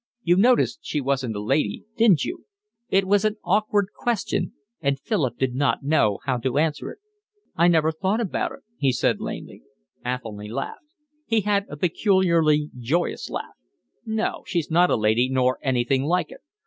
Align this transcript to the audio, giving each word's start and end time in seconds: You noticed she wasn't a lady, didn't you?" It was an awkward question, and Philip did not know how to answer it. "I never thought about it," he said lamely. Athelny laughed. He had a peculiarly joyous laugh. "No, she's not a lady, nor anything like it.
You 0.23 0.35
noticed 0.35 0.79
she 0.81 0.99
wasn't 0.99 1.35
a 1.35 1.39
lady, 1.43 1.83
didn't 1.95 2.25
you?" 2.25 2.45
It 2.89 3.05
was 3.05 3.23
an 3.23 3.35
awkward 3.43 3.89
question, 3.95 4.53
and 4.81 4.99
Philip 4.99 5.37
did 5.37 5.53
not 5.53 5.83
know 5.83 6.17
how 6.25 6.37
to 6.37 6.57
answer 6.57 6.89
it. 6.93 6.97
"I 7.55 7.67
never 7.67 7.91
thought 7.91 8.19
about 8.19 8.51
it," 8.51 8.59
he 8.79 8.91
said 8.91 9.19
lamely. 9.21 9.61
Athelny 10.03 10.49
laughed. 10.49 10.95
He 11.27 11.41
had 11.41 11.67
a 11.69 11.77
peculiarly 11.77 12.71
joyous 12.79 13.29
laugh. 13.29 13.53
"No, 14.03 14.41
she's 14.47 14.71
not 14.71 14.89
a 14.89 14.95
lady, 14.97 15.29
nor 15.29 15.59
anything 15.61 16.01
like 16.03 16.31
it. 16.31 16.41